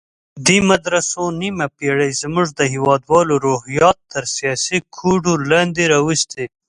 [0.45, 6.45] دې مدرسو نیمه پېړۍ زموږ د هېوادوالو روحیات تر سیاسي کوډو لاندې راوستي.